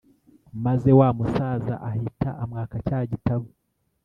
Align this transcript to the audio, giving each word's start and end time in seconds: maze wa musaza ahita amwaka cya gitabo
maze 0.65 0.89
wa 0.99 1.09
musaza 1.17 1.75
ahita 1.89 2.29
amwaka 2.43 2.75
cya 2.87 2.99
gitabo 3.11 3.47